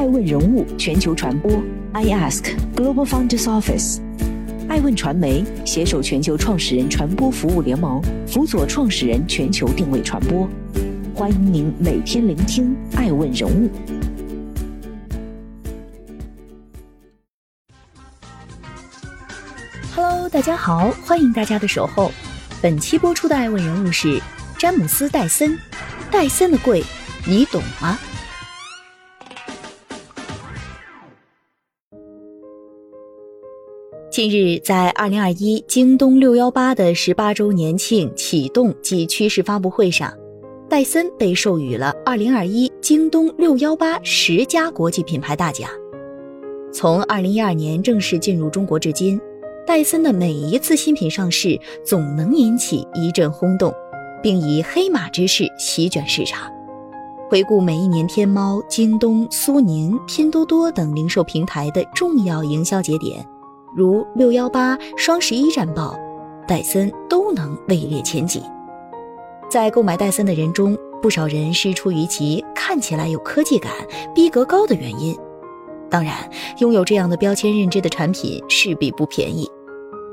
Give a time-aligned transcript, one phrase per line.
[0.00, 1.62] 爱问人物全球传播
[1.92, 4.00] ，I Ask Global Founders Office，
[4.66, 10.48] 爱问传媒携手全球创始人传播服务联盟，辅佐创始人全球定位传播。
[11.14, 13.68] 欢迎您每天聆听爱问人物。
[19.94, 22.10] Hello，大家好，欢迎大家的守候。
[22.62, 24.18] 本期播出的爱问人物是
[24.56, 25.58] 詹姆斯·戴森。
[26.10, 26.82] 戴森的贵，
[27.26, 27.98] 你懂吗？
[34.20, 40.12] 近日，在二零二一京东六幺八的十八周年庆启动及趋势发布会上，
[40.68, 45.70] 戴森被授予了二零二一京东六幺八十佳国际品牌大奖。
[46.70, 49.18] 从二零一二年正式进入中国至今，
[49.66, 53.72] 戴森的每一次新品上市总能引起一阵轰动，
[54.22, 56.46] 并以黑马之势席卷市场。
[57.30, 63.24] 回顾每一年天猫、京东、苏宁、拼多多等零售平台的重要营销节点。
[63.74, 65.96] 如六幺八、双十一战报，
[66.46, 68.42] 戴森都能位列前几。
[69.48, 73.72] 在购买戴森的人中，不少人是出于其看起来有科技感、
[74.14, 75.16] 逼格高的原因。
[75.88, 76.14] 当然，
[76.58, 79.48] 拥有这样的标签认知的产品势必不便宜。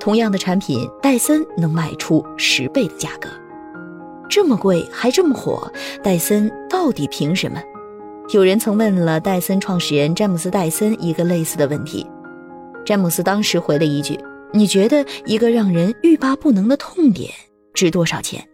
[0.00, 3.28] 同样的产品，戴森能卖出十倍的价格，
[4.28, 5.70] 这么贵还这么火，
[6.02, 7.62] 戴森到底凭什么？
[8.32, 12.06] 有人曾问了戴森创始人詹姆斯·戴森一个类似的问题。
[12.84, 14.18] 詹姆斯当时回了一句
[14.52, 17.32] ：“你觉得一个让人欲罢不能的痛点
[17.72, 18.44] 值多少钱？”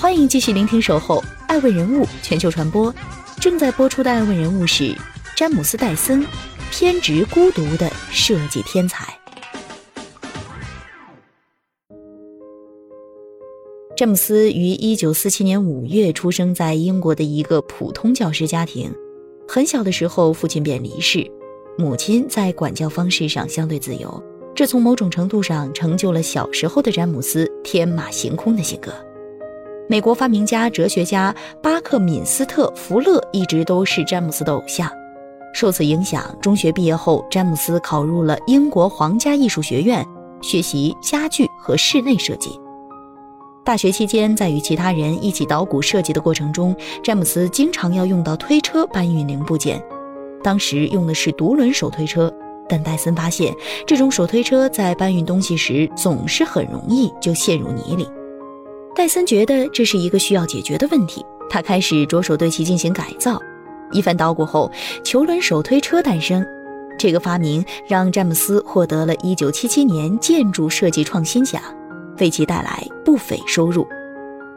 [0.00, 2.92] 欢迎继续聆听《守候爱问人物全球传播》，
[3.40, 4.94] 正在播出的爱问人物是
[5.34, 6.24] 詹姆斯·戴森，
[6.70, 9.18] 偏执孤独的设计天才。
[13.96, 18.92] 詹姆斯于一九四七年五月出生在英国的一个普通教师家庭。
[19.46, 21.24] 很小的时候，父亲便离世，
[21.78, 24.20] 母亲在管教方式上相对自由，
[24.52, 28.92] 这从某种程度上成就了小时候的詹姆斯天马行空的性格。
[29.88, 31.32] 美国发明家、哲学家
[31.62, 34.90] 巴克敏斯特·福勒一直都是詹姆斯的偶像。
[35.54, 40.04] 受此影响，中学毕业后，詹姆斯考入了英国皇家艺术学院，
[40.42, 42.50] 学习家具和室内设计。
[43.64, 49.82] 大学期间，在与其他人一起捣鼓设计的过程中，詹姆斯经常要用到推车搬运零部件。
[50.42, 52.30] 当时用的是独轮手推车，
[52.68, 53.54] 但戴森发现
[53.86, 58.06] 这种手推车在搬运东西时总是很容易就陷入泥里。
[58.94, 63.40] 戴森觉得这是一个需要解决的问题，他开始着手对其进行改造。
[63.92, 64.70] 一番捣鼓后，
[65.02, 66.44] 球轮手推车诞生。
[66.98, 71.62] 这个发明让詹姆斯获得了一九七七年建筑设计创新奖。
[72.20, 73.86] 为其带来不菲收入。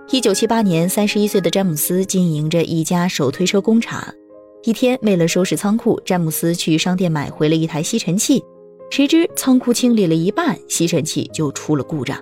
[0.10, 4.02] 一九七八年，三十一岁的詹姆斯经营着一家手推车工厂。
[4.64, 8.44] 一天，为了收拾仓库，詹姆斯去商店买回了一台吸尘器。
[8.90, 12.18] 谁知仓库清理了一半，吸尘器就出了故障。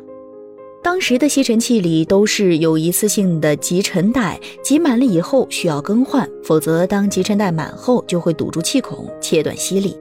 [0.84, 9.96] 当时的吸尘器里都是有一次性的集尘袋，挤满了以后需要更换，否则当集尘袋满后就会堵住气孔，切断吸力。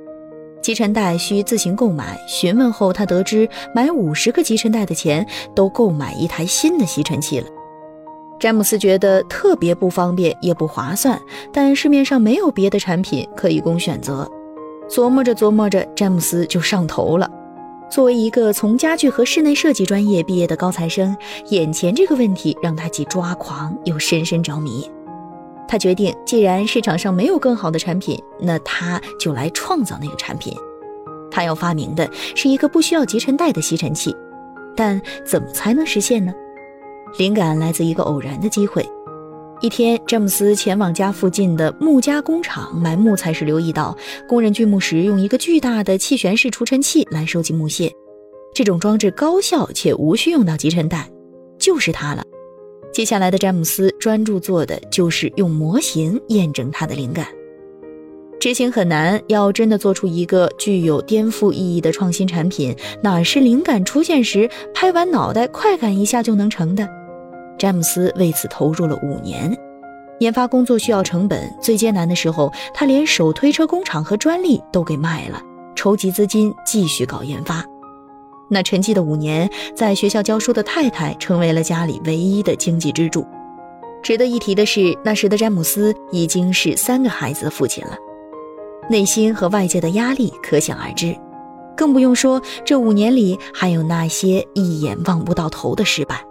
[0.65, 2.19] 集尘袋需自行购买。
[2.27, 7.47] 询问后，他得知买五十个集尘袋的钱都购买一台新的吸尘器了。
[8.41, 11.21] 詹姆斯觉得特别不方便，也不划算，
[11.53, 14.27] 但市面上没有别的产品可以供选择。
[14.89, 17.31] 琢磨着琢磨着，詹姆斯就上头了。
[17.91, 21.15] 作为一个从家具和室内设计专业毕业的高材生，
[21.51, 24.91] 眼前这个问题让他既抓狂又深深着迷。
[25.67, 30.55] 他决定，既然市场上没有更好的产品，那他就来创造那个产品。
[31.31, 34.15] 他要发明的是一个不需要集尘袋的吸尘器，
[34.77, 36.33] 但怎么才能实现呢？
[37.19, 38.89] 灵感来自一个偶然的机会。
[39.61, 43.97] 一天，詹姆斯前往家附近的木加工厂买木材时，留意到
[44.29, 47.91] 工人锯木时用一个巨大的气旋式除尘器来收集木屑。
[48.53, 51.09] 这种装置高效且无需用到集尘袋，
[51.59, 52.23] 就是它了。
[52.95, 57.27] 接下来的詹姆斯专注做的就是用模型验证他的灵感。
[58.39, 66.89] 执行很难，要真的做出一个具有颠覆意义的创新产品，哪是灵感出现时拍完脑袋快感一下就能成的？
[67.59, 69.53] 詹姆斯为此投入了五年。
[70.21, 75.43] 研发工作需要成本，最艰难的时候，他连手推车工厂和专利都给卖了，
[75.75, 77.65] 筹集资金继续搞研发。
[78.49, 83.27] 那沉寂的五年，在学校教书的太太成为了家里唯一的经济支柱。
[84.03, 87.97] 值得一提的是，那时的詹姆斯已经是三个孩子的父亲了，
[88.91, 91.17] 内心和外界的压力可想而知。
[91.77, 96.23] 更不用说这五年里还有那些一眼望不到头的失败。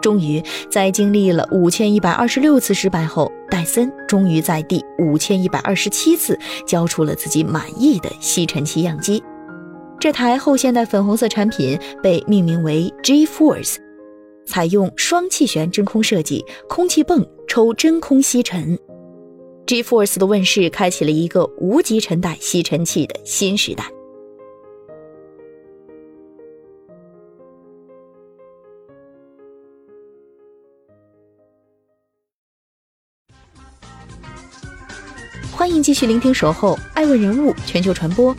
[0.00, 9.22] 终于，在经历了五千一百二十六次失败后，戴森终于在第五千一百二十七次交出了自己满意的吸尘器样机。
[10.00, 13.76] 这台后现代粉红色产品被命名为 G Force，
[14.46, 18.78] 采用双气旋真空设计，空气泵抽真空吸尘。
[19.66, 23.84] G Force 的问世，开启了一个无集尘带吸尘器的新时代。
[35.52, 38.34] 欢迎继续聆听《守候爱问人物全球传播》，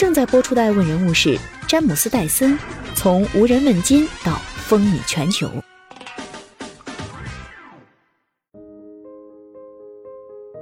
[0.00, 1.38] 正在播出的爱问人物是
[1.68, 2.58] 詹姆斯·戴森，
[2.94, 5.46] 从无人问津到风靡全球。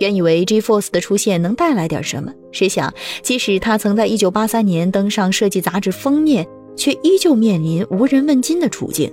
[0.00, 2.92] 原以为 G-Force 的出现能带来点什么，谁想，
[3.22, 6.44] 即使他曾在1983年登上设计杂志封面，
[6.76, 9.08] 却依旧面临无人问津的处境。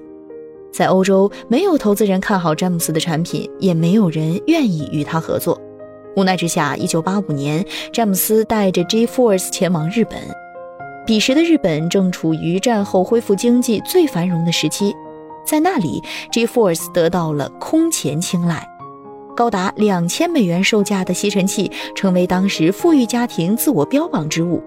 [0.73, 5.61] 在欧洲，没有投资人看好詹姆斯的产品，也没有人愿意与他合作。
[6.15, 10.17] 无奈之下，一九八五年，詹姆斯带着 G-Force 前往日本。
[11.05, 14.95] 彼时的日本正处于战后恢复经济最繁荣的时期，
[15.45, 16.01] 在那里
[16.31, 18.67] ，G-Force 得到了空前青睐。
[19.35, 24.63] 高达两千美元售价的吸尘器成为当时富裕家庭自我标榜之物。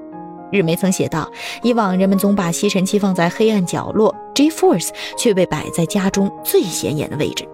[0.53, 1.31] 日媒曾写道
[1.65, 7.49] ：“以往人们总把吸尘器放在黑暗角落，G-Force 却被摆在家中最显眼的位置。”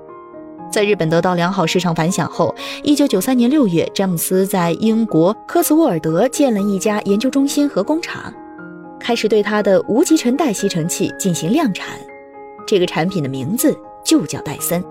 [0.75, 8.35] 在日本得到良好市场反响后，一九九三年六月，詹姆斯在英国科茨沃尔德建了一家研究中心和工厂，
[8.99, 11.97] 开始对他的无极尘带吸尘器进行量产。
[12.67, 13.73] 这个产品的名字
[14.05, 14.83] 就叫戴森。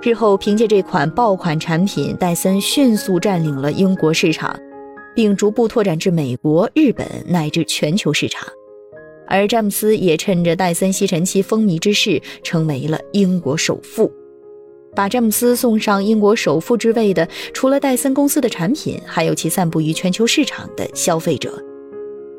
[0.00, 4.58] 日后凭借这款爆款产品，戴森迅速占领了英国市场，
[5.14, 8.48] 并逐步拓展至美国、日本乃至全球市场。
[9.28, 14.10] 而詹姆斯也趁着戴森吸尘器风靡之势，成为了英国首富。
[14.94, 21.50] 把詹姆斯送上英国首富之位的，除了戴森公司的产品，还有其散布于全球市场的消费者。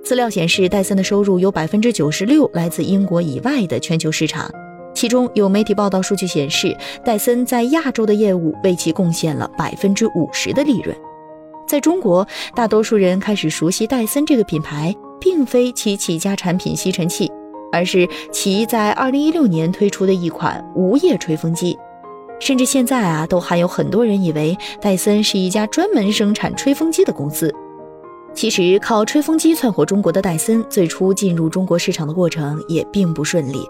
[0.03, 4.51] 资料显示，戴森的收入有百分之九十六来自英国以外的全球市场，
[4.93, 10.95] 其中有媒体报道数据显示，戴森在亚洲的业务为其贡献了百分之五十的利润。
[11.67, 17.31] 在中国，大多数人开始熟悉戴森这个品牌，并非其起家产品吸尘器，
[17.71, 21.75] 而是其在二零一六年推出的一款无叶吹风机。
[22.43, 27.49] 甚至现在啊，都还有很多人以为戴森是一家专门生产吹风机的公司。
[28.33, 33.65] 其实，靠吹风机窜火中国的戴森，最初进入中国市场的过程也并不顺利。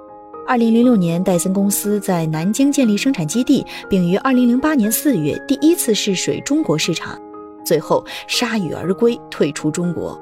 [0.48, 7.16] 二零零六年，戴森公司在南京建立生产基地，并于二零零八年四月第一次试水中国市场，
[7.64, 10.20] 最后铩羽而归，退出中国。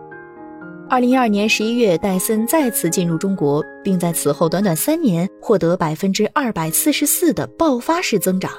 [0.92, 8.52] 二零一二年十一月，戴森再次进入中国，并在此后短短三年获得百分之二百四十四的爆发式增长。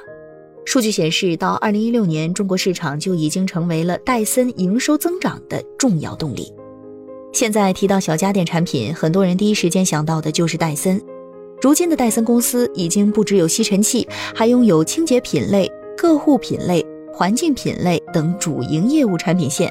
[0.65, 6.51] 数据显示，到二零一六年，中国市场就已经成为了戴森营收增长的重要动力。
[7.31, 10.99] 现在提到小家电产品，很多人第一时间想到的就是戴森。
[11.61, 16.83] 如今的戴森公司已经不只有吸尘器，还拥有清洁品类、个护品类、
[17.13, 19.69] 环境品类等主营业务产品线。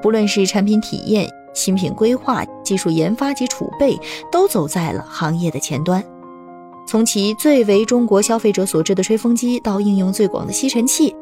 [0.00, 3.98] 不论是产品体验，新品规划、技术研发及储备
[4.30, 6.04] 都走在了行业的前端。
[6.86, 11.14] 从其最为中国消费者所知的吹风机，到应用最广的吸尘器，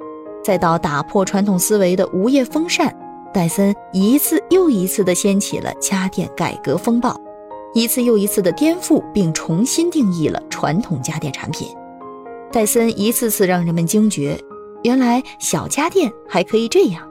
[0.44, 2.96] 再到打破传统思维的无叶风扇，
[3.34, 7.20] 戴森一次又一次地掀起了家电改革风暴，
[7.74, 11.68] 一次又一次地颠覆并重新定义了传统家电产品。
[12.52, 14.38] 戴森一次次让人们惊觉，
[14.84, 17.05] 原来小家电还可以这样。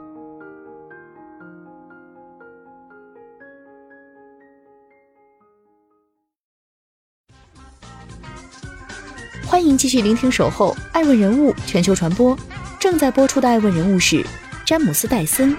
[9.76, 12.36] 继续聆听《守候爱问人物全球传播》，
[12.80, 14.24] 正在播出的爱问人物是
[14.64, 15.56] 詹姆斯·戴森。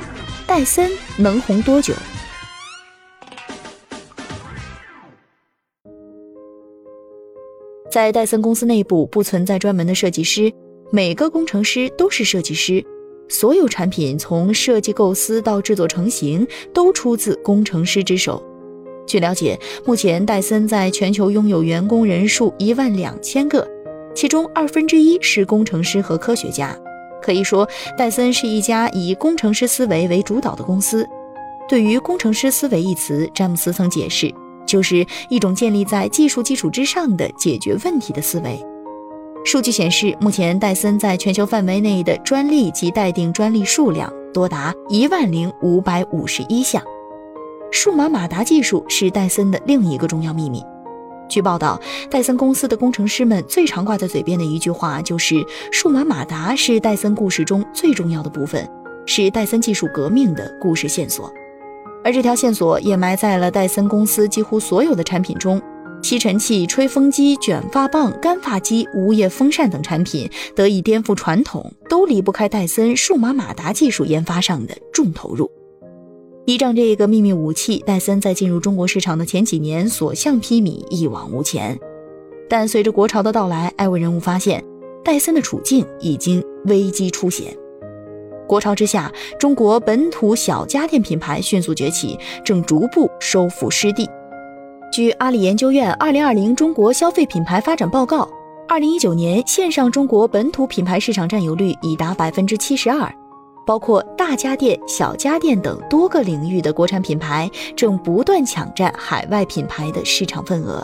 [0.47, 1.93] 戴森能红多久？
[7.91, 10.51] 在戴森公司内部不存在专门的设计师，
[10.89, 12.83] 每个工程师都是设计师，
[13.27, 18.41] 所有产品从设计构思到制作成型都出自工程师之手。
[19.05, 23.67] 据了解，目前戴森在全球拥有员工人数一万两千个。
[24.17, 26.75] 其中二分之一是工程师和科学家，
[27.21, 31.07] 可以说戴森是一家以工程师思维为主导的公司。
[31.69, 34.33] 对于“工程师思维”一词，詹姆斯曾解释，
[34.65, 38.59] 就是一种建立在技术基础之上的解决问题的思维。
[39.45, 46.81] 数据显示，目前戴森在全球范围内的专利及待定专利数量多达一万零五百五十一项。
[47.71, 50.63] 数码马达技术是戴森的另一个重要秘密。
[51.29, 51.79] 据报道，
[52.09, 58.67] 戴森公司的工程师们最常挂在嘴边的一句话就是：“数码马达是戴森故事中最重要的部分，
[59.05, 61.31] 是戴森技术革命的故事线索。”
[62.03, 65.61] 而这条线索也埋在了戴森公司几乎所有的产品中。
[66.03, 75.49] 吸尘器、吹风机、卷发棒、干发机、无叶风扇等产品得以颠覆传统，都离不开戴森数码马达技术研发上的重投入。
[76.47, 81.77] 依仗这个秘密武器，戴森在进入中国市场的前几年所向披靡，一往无前。
[82.49, 84.63] 但随着国潮的到来，艾问人物发现，
[85.03, 87.53] 戴森的处境已经危机初显。
[88.47, 94.09] 国潮之下，中国本土小家电品牌迅速崛起，正逐步收复失地。
[94.89, 98.21] 据阿里研究院《二零二零中国消费品牌发展报告》，
[98.69, 103.13] 二零一九年线上中国本土品牌市场占有率已达百分之七十二，
[103.67, 110.81] 包括大家电、小家电等多个领域的国产品牌正不断抢占海外品牌的市场份额。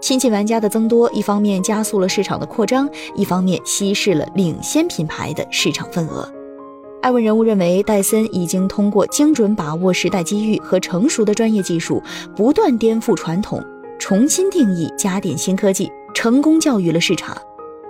[0.00, 6.28] 新进玩家的增多，一方面加速了市场的扩张，一方面稀释了领先品牌的市场份额。
[7.00, 12.02] 艾问人物认为，戴森已经通过精准把握时代机遇和成熟的专业技术，
[12.34, 13.62] 不断颠覆传统，
[13.98, 17.36] 重新定义家电新科技，成功教育了市场。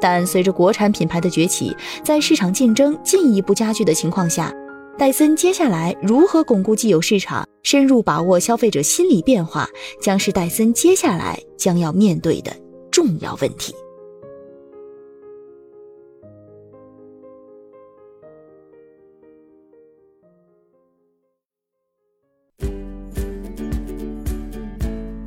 [0.05, 4.53] 但随着国产品牌的崛起，在市场竞争进一步加剧的情况下，
[4.99, 9.67] 戴森接下来如何巩固既有市场，深入把握消费者心理变化，
[10.03, 12.55] 将是戴森接下来将要面对的
[12.91, 13.75] 重要问题。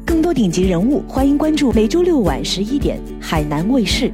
[0.06, 4.14] 更多顶级人物，欢迎关注每周六晚十一点海南卫视，